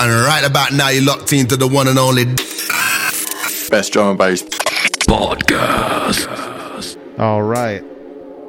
And 0.00 0.10
right 0.10 0.44
about 0.44 0.72
now, 0.72 0.88
you're 0.88 1.04
locked 1.04 1.32
into 1.32 1.56
the 1.56 1.66
one 1.68 1.88
and 1.88 1.98
only 1.98 2.24
Best 3.70 3.92
drum 3.92 4.08
and 4.10 4.18
bass. 4.18 4.42
Podcast. 5.06 6.28
All 7.18 7.42
right. 7.42 7.82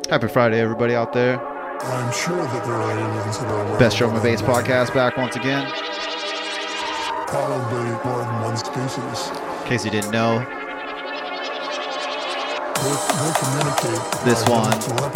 Happy 0.10 0.28
Friday, 0.28 0.60
everybody 0.60 0.94
out 0.96 1.14
there. 1.14 1.40
I'm 1.40 2.12
sure 2.14 2.36
that 2.38 2.66
there 2.66 2.74
are 2.74 2.92
aliens 2.92 3.38
that 3.40 3.48
are 3.48 3.80
Best 3.80 3.98
Drum 3.98 4.14
and 4.14 4.24
Bass 4.24 4.42
podcast 4.42 4.94
back 4.94 5.18
once 5.18 5.36
again. 5.36 5.68
Probably 7.28 7.90
more 8.10 8.24
than 8.24 8.42
one 8.42 8.58
species. 8.58 9.30
In 9.62 9.68
case 9.68 9.84
you 9.86 9.92
didn't 9.92 10.12
know, 10.12 10.40
They, 12.76 12.92
they 12.92 13.32
communicate. 13.40 14.02
this 14.26 14.44
one 14.48 14.74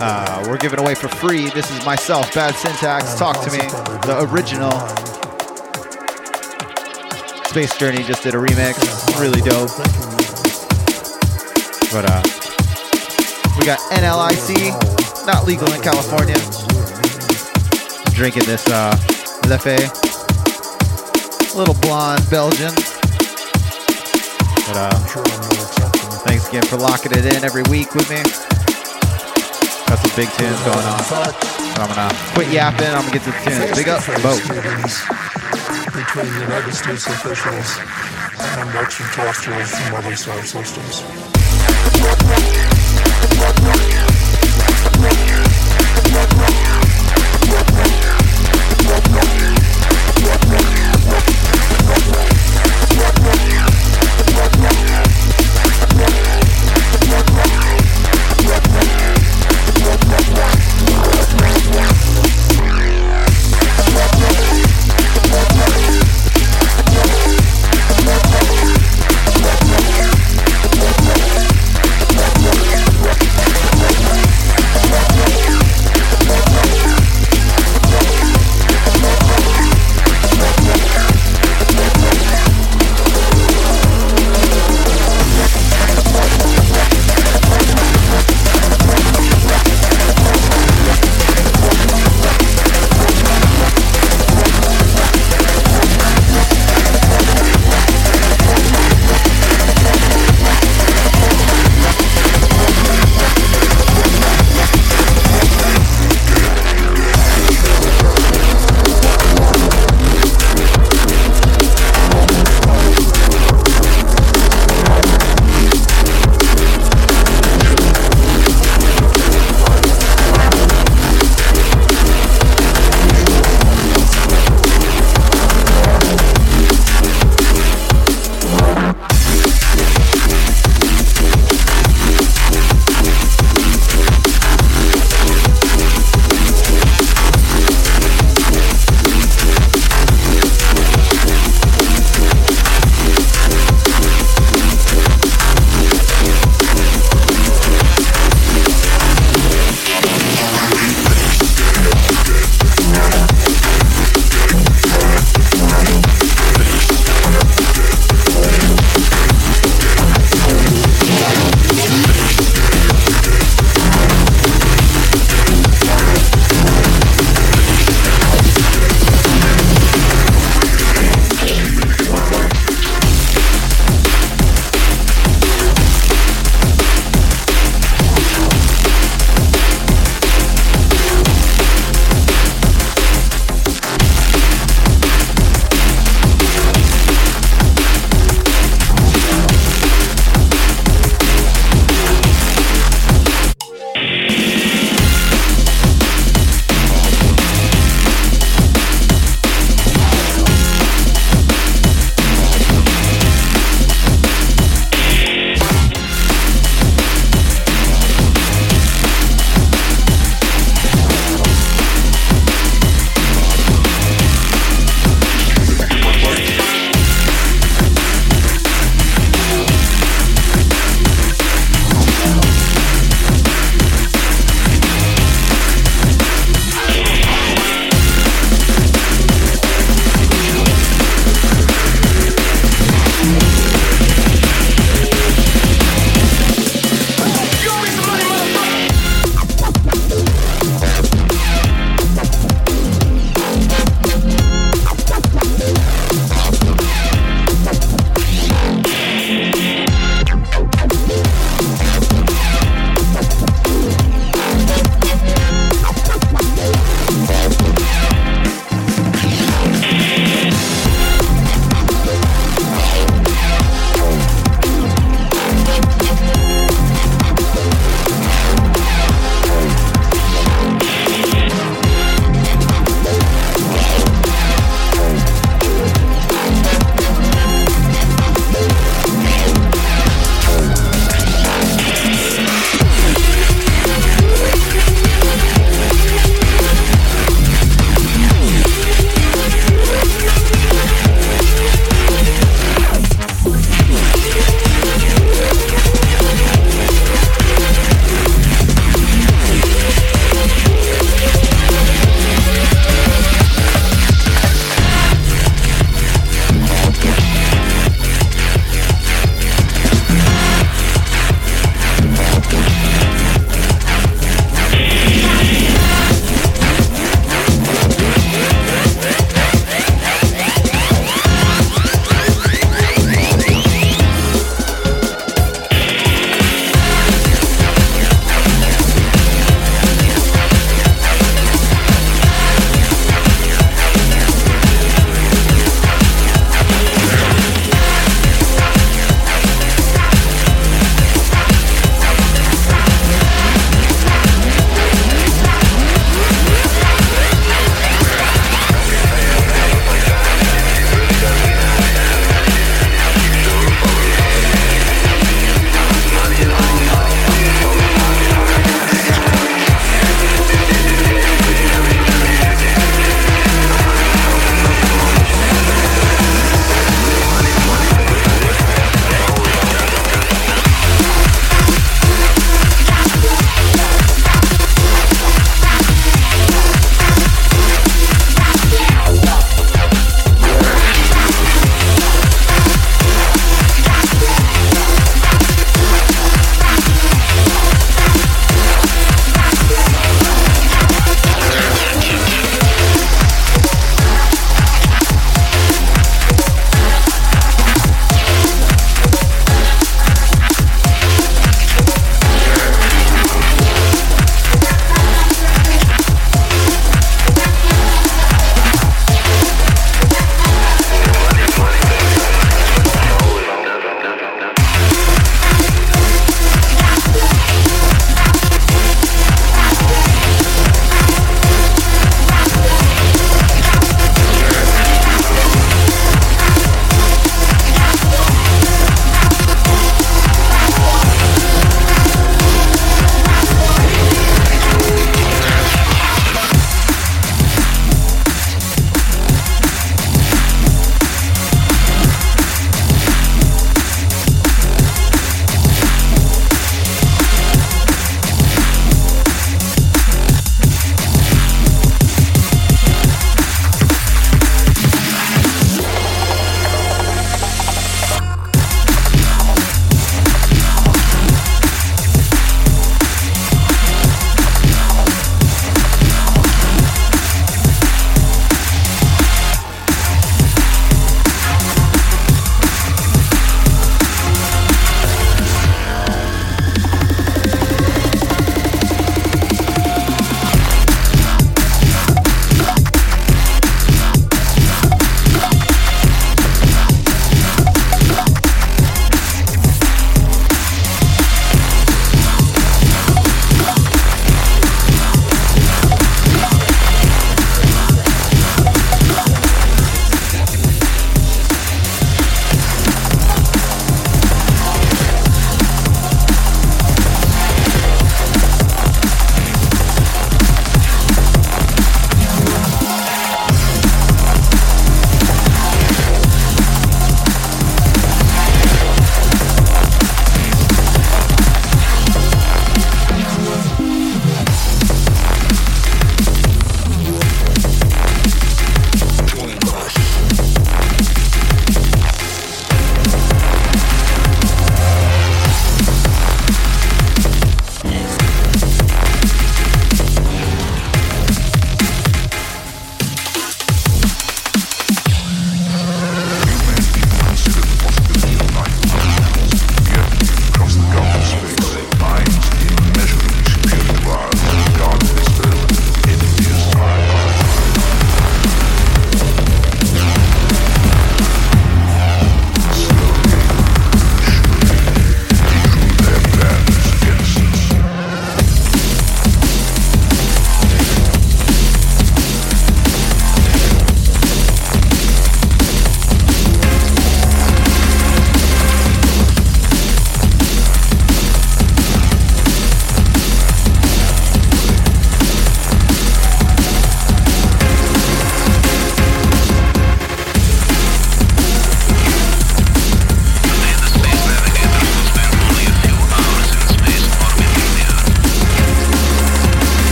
uh, 0.00 0.44
we're 0.48 0.56
giving 0.58 0.78
away 0.80 0.94
for 0.94 1.08
free. 1.08 1.48
This 1.50 1.70
is 1.70 1.84
myself, 1.86 2.32
Bad 2.34 2.54
Syntax. 2.54 3.14
Talk 3.18 3.40
to 3.44 3.50
me. 3.52 3.58
The 4.06 4.28
original 4.30 4.70
Space 7.52 7.76
Journey 7.76 8.02
just 8.02 8.22
did 8.22 8.34
a 8.34 8.38
remix. 8.38 8.80
Really 9.20 9.42
dope. 9.42 9.68
But 11.92 12.08
uh, 12.08 12.22
we 13.60 13.66
got 13.66 13.78
NLIC, 13.92 15.26
not 15.26 15.46
legal 15.46 15.70
in 15.74 15.82
California. 15.82 16.34
Drinking 18.14 18.44
this 18.44 18.66
uh, 18.68 18.96
Leffe, 19.44 19.84
little 21.54 21.74
blonde 21.74 22.24
Belgian. 22.30 22.72
But 24.64 24.76
uh, 24.80 24.98
thanks 26.24 26.48
again 26.48 26.62
for 26.62 26.78
locking 26.78 27.12
it 27.12 27.26
in 27.26 27.44
every 27.44 27.64
week 27.64 27.94
with 27.94 28.08
me. 28.08 28.22
Got 29.92 29.98
some 29.98 30.16
big 30.16 30.30
tunes 30.38 30.58
going 30.64 30.86
on. 30.88 31.04
So 31.04 31.82
I'm 31.82 31.88
gonna 31.88 32.16
quit 32.32 32.48
yapping. 32.48 32.86
I'm 32.86 33.04
gonna 33.04 33.12
get 33.12 33.24
to 33.24 33.30
the 33.30 33.36
tunes. 33.44 33.76
Big 33.76 33.90
up, 33.90 34.06
Bo. 34.22 35.41
Between 35.92 36.24
United 36.24 36.74
States 36.74 37.06
officials 37.06 37.78
and 38.40 38.74
extraterrestrials 38.76 39.70
from 39.70 39.94
other 39.94 40.16
star 40.16 40.42
systems. 40.42 41.02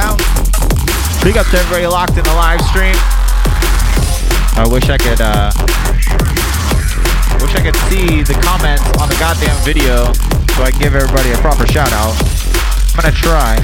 It. 0.00 1.24
Big 1.24 1.36
up 1.36 1.46
to 1.48 1.58
everybody 1.58 1.86
locked 1.86 2.16
in 2.16 2.24
the 2.24 2.34
live 2.34 2.60
stream. 2.62 2.96
I 4.56 4.66
wish 4.70 4.88
I 4.88 4.96
could, 4.96 5.20
uh, 5.20 5.52
wish 7.40 7.54
I 7.54 7.62
could 7.62 7.76
see 7.88 8.22
the 8.22 8.38
comments 8.42 8.84
on 9.00 9.08
the 9.08 9.16
goddamn 9.20 9.56
video 9.64 10.12
so 10.56 10.62
I 10.62 10.70
give 10.72 10.94
everybody 10.94 11.30
a 11.32 11.38
proper 11.38 11.66
shout 11.66 11.92
out. 11.92 12.14
I'm 12.96 13.02
gonna 13.02 13.14
try. 13.14 13.56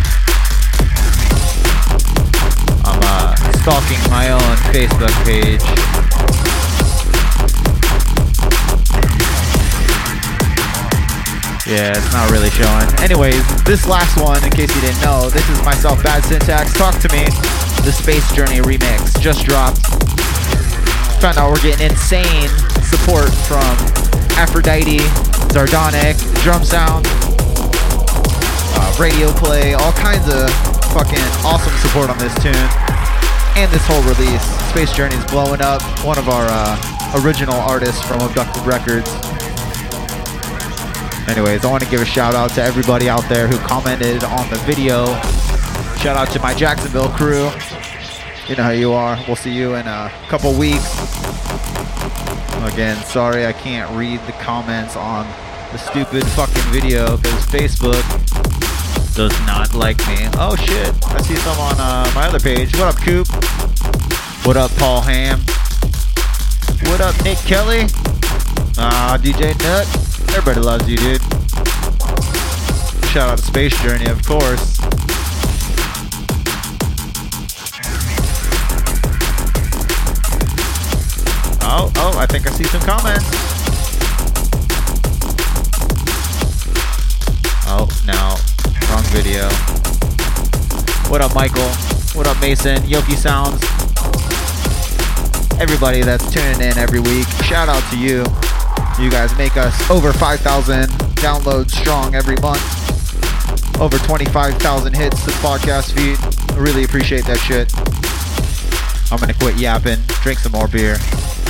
I'm 2.85 3.01
uh, 3.03 3.35
stalking 3.61 4.01
my 4.11 4.31
own 4.31 4.57
Facebook 4.73 5.13
page. 5.25 6.06
Yeah, 11.67 11.99
it's 11.99 12.13
not 12.15 12.31
really 12.31 12.51
showing. 12.51 12.87
Anyways, 13.03 13.43
this 13.65 13.89
last 13.91 14.15
one, 14.23 14.39
in 14.45 14.51
case 14.55 14.73
you 14.73 14.81
didn't 14.81 15.03
know, 15.03 15.29
this 15.29 15.43
is 15.51 15.59
myself, 15.65 16.01
Bad 16.01 16.23
Syntax. 16.23 16.73
Talk 16.73 16.95
to 17.03 17.11
me. 17.11 17.27
The 17.83 17.91
Space 17.91 18.23
Journey 18.33 18.63
remix 18.63 19.19
just 19.19 19.45
dropped. 19.45 19.83
Found 21.19 21.39
out 21.39 21.51
we're 21.51 21.63
getting 21.63 21.91
insane 21.91 22.47
support 22.87 23.35
from 23.51 23.67
Aphrodite, 24.39 25.03
Zardonic, 25.51 26.15
Drum 26.47 26.63
Sound, 26.63 27.03
uh, 28.79 28.97
Radio 29.01 29.33
Play, 29.33 29.75
all 29.75 29.93
kinds 29.93 30.31
of 30.31 30.47
fucking 30.95 31.27
awesome 31.43 31.75
support 31.83 32.11
on 32.11 32.19
this 32.19 32.35
tune 32.39 32.55
and 33.59 33.67
this 33.73 33.83
whole 33.91 34.03
release. 34.07 34.45
Space 34.71 34.93
Journey 34.95 35.17
is 35.17 35.25
blowing 35.27 35.63
up. 35.63 35.83
One 36.05 36.17
of 36.17 36.29
our 36.29 36.47
uh, 36.47 37.23
original 37.25 37.59
artists 37.59 38.07
from 38.07 38.21
Abducted 38.21 38.63
Records. 38.63 39.11
Anyways, 41.29 41.65
I 41.65 41.71
want 41.71 41.83
to 41.83 41.91
give 41.91 42.01
a 42.01 42.05
shout 42.05 42.35
out 42.35 42.51
to 42.51 42.63
everybody 42.63 43.09
out 43.09 43.29
there 43.29 43.49
who 43.49 43.59
commented 43.59 44.23
on 44.23 44.49
the 44.49 44.57
video. 44.65 45.07
Shout 45.99 46.17
out 46.17 46.31
to 46.31 46.41
my 46.41 46.55
Jacksonville 46.55 47.09
crew. 47.09 47.51
You 48.47 48.55
know 48.55 48.63
how 48.63 48.71
you 48.71 48.93
are. 48.93 49.19
We'll 49.27 49.35
see 49.35 49.53
you 49.53 49.75
in 49.75 49.89
a 49.89 50.09
couple 50.29 50.55
weeks. 50.55 50.87
Again, 52.73 52.97
sorry 53.07 53.45
I 53.45 53.53
can't 53.53 53.91
read 53.97 54.21
the 54.27 54.33
comments 54.35 54.95
on 54.95 55.27
the 55.73 55.79
stupid 55.79 56.25
fucking 56.29 56.73
video 56.73 57.17
because 57.17 57.45
Facebook 57.47 58.05
does 59.17 59.37
not 59.47 59.75
like 59.75 59.99
me. 60.07 60.29
Oh 60.35 60.55
shit, 60.55 60.95
I 61.07 61.23
see 61.23 61.37
some 61.37 61.59
on 61.59 61.75
uh, 61.79 62.11
my 62.15 62.27
other 62.29 62.39
page. 62.39 62.73
What 62.77 62.95
up, 62.95 63.03
Coop? 63.03 63.27
What 64.47 64.57
up, 64.57 64.71
Paul 64.77 65.01
Ham? 65.01 65.41
What 66.89 67.01
up, 67.01 67.21
Nick 67.25 67.39
Kelly? 67.39 67.87
Ah, 68.79 69.19
DJ 69.21 69.59
Nut. 69.65 70.06
Everybody 70.37 70.67
loves 70.67 70.87
you, 70.87 70.99
dude. 70.99 71.23
Shout 73.07 73.31
out 73.31 73.39
to 73.39 73.45
Space 73.45 73.75
Journey, 73.83 74.05
of 74.11 74.23
course. 74.27 74.79
Oh, 81.63 81.91
oh, 81.97 82.19
I 82.19 82.27
think 82.29 82.47
I 82.47 82.51
see 82.51 82.65
some 82.65 82.83
comments. 82.83 83.25
Oh, 87.67 87.89
no. 88.05 88.37
Wrong 88.91 89.05
video. 89.15 89.49
What 91.11 91.23
up, 91.23 91.35
Michael? 91.35 91.71
What 92.13 92.27
up, 92.27 92.39
Mason? 92.43 92.77
Yoki 92.83 93.17
Sounds. 93.17 93.63
Everybody 95.59 96.03
that's 96.03 96.31
tuning 96.31 96.61
in 96.61 96.77
every 96.77 97.01
week, 97.01 97.27
shout 97.43 97.71
out 97.71 97.83
to 97.91 97.99
you. 97.99 98.23
You 98.99 99.11
guys 99.11 99.37
make 99.37 99.59
us 99.59 99.91
over 99.91 100.11
5,000 100.11 100.89
downloads 101.21 101.71
strong 101.71 102.15
every 102.15 102.37
month. 102.37 102.63
Over 103.79 103.99
25,000 103.99 104.97
hits 104.97 105.21
to 105.21 105.27
the 105.27 105.33
podcast 105.33 105.93
feed. 105.93 106.19
I 106.57 106.59
really 106.59 106.85
appreciate 106.85 107.27
that 107.27 107.37
shit. 107.37 107.71
I'm 109.13 109.21
gonna 109.21 109.35
quit 109.35 109.57
yapping, 109.57 110.01
drink 110.23 110.39
some 110.39 110.53
more 110.53 110.67
beer. 110.67 110.97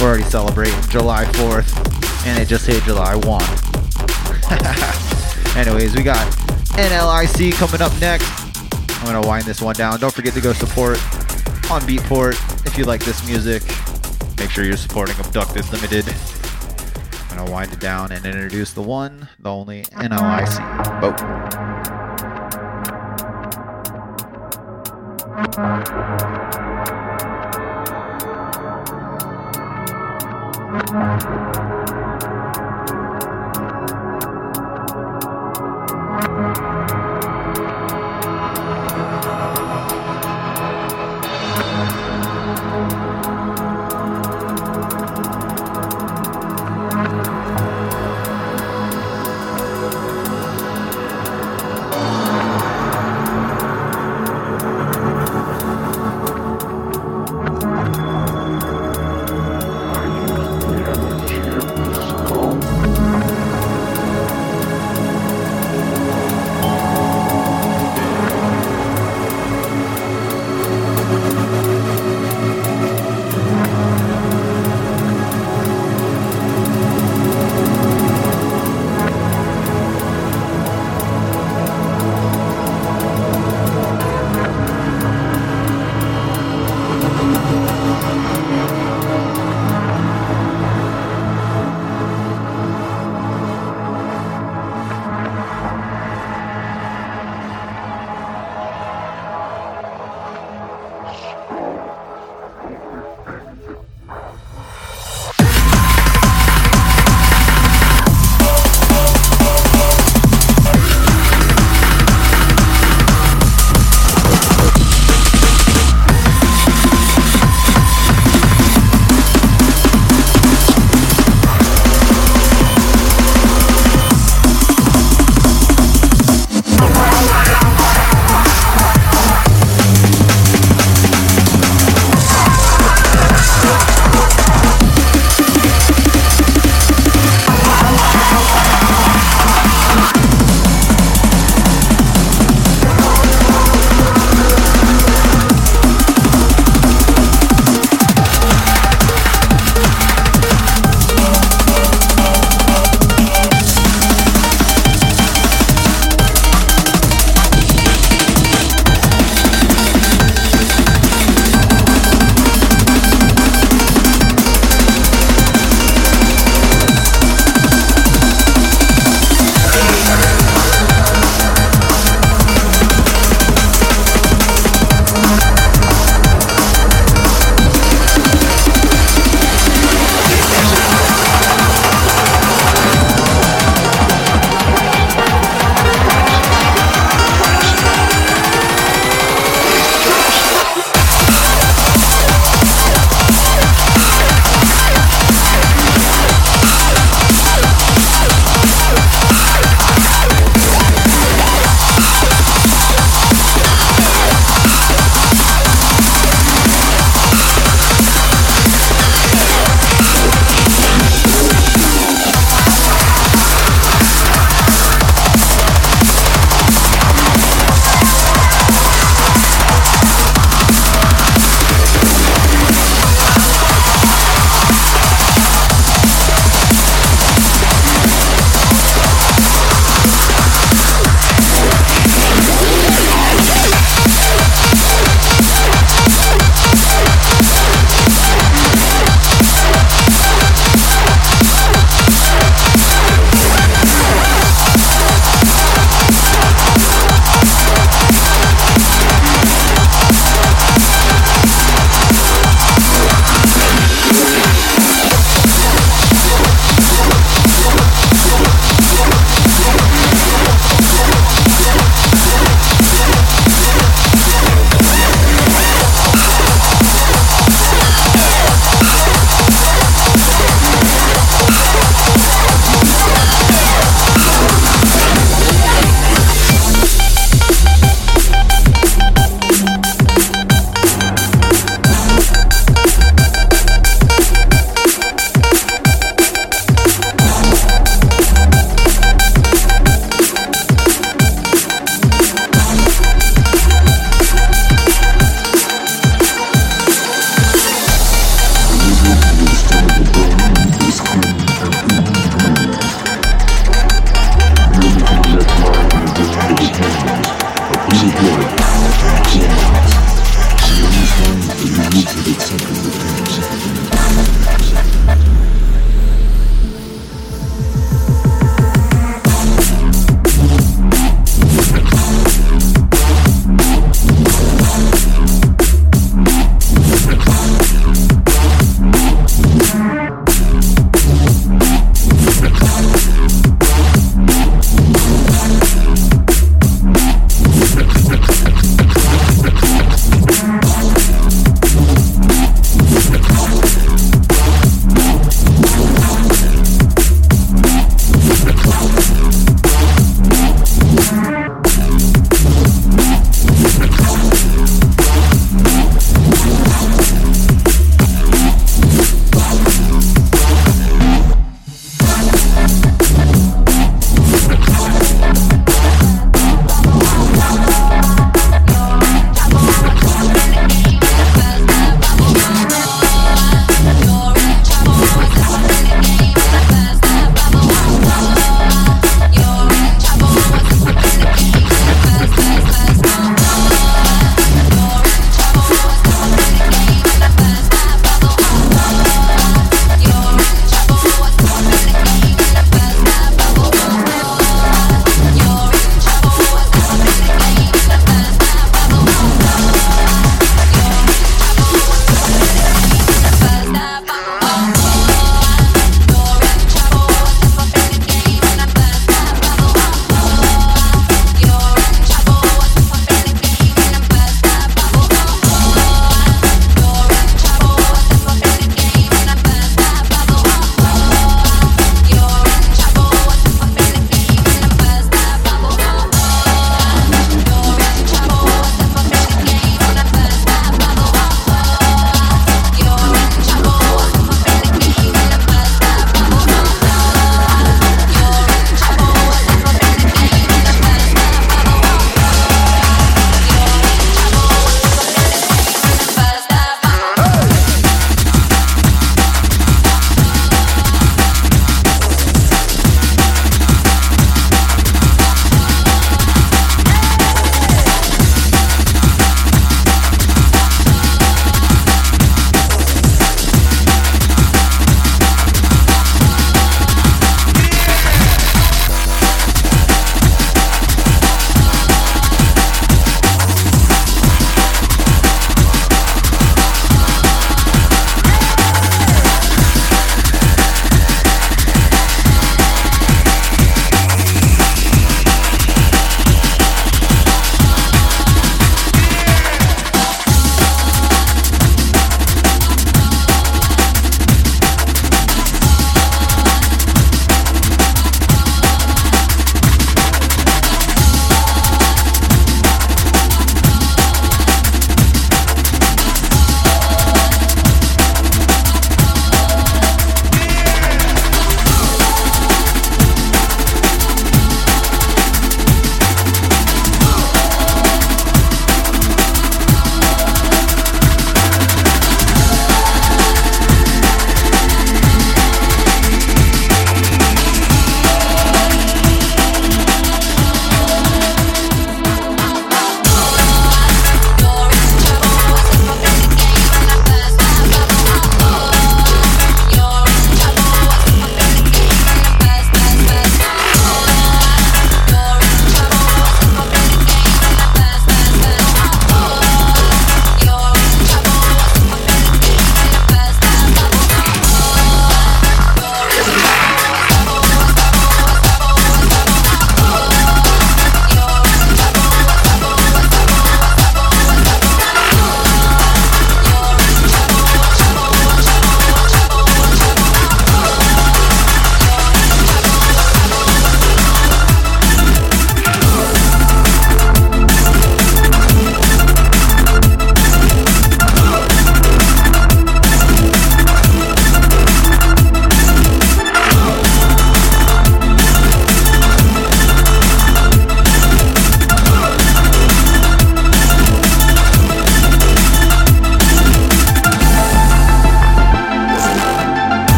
We're 0.00 0.08
already 0.08 0.24
celebrating 0.24 0.80
July 0.88 1.24
4th, 1.24 2.26
and 2.26 2.36
it 2.42 2.48
just 2.48 2.66
hit 2.66 2.82
July 2.82 3.14
1. 3.14 3.42
Anyways, 5.56 5.94
we 5.94 6.02
got 6.02 6.26
NLIC 6.74 7.52
coming 7.52 7.80
up 7.80 7.92
next. 8.00 8.28
I'm 8.98 9.06
gonna 9.06 9.24
wind 9.24 9.44
this 9.44 9.62
one 9.62 9.76
down. 9.76 10.00
Don't 10.00 10.12
forget 10.12 10.34
to 10.34 10.40
go 10.40 10.52
support 10.52 10.98
on 11.70 11.80
Beatport 11.82 12.34
if 12.66 12.76
you 12.76 12.84
like 12.84 13.04
this 13.04 13.24
music. 13.24 13.62
Make 14.36 14.50
sure 14.50 14.64
you're 14.64 14.76
supporting 14.76 15.14
Abducted 15.20 15.70
Limited 15.72 16.12
gonna 17.36 17.50
wind 17.50 17.72
it 17.72 17.80
down 17.80 18.12
and 18.12 18.24
introduce 18.24 18.72
the 18.72 18.82
one, 18.82 19.28
the 19.38 19.50
only 19.50 19.84
N.L.I.C. 19.92 20.62
boat. 21.00 21.20
Thank 30.88 32.05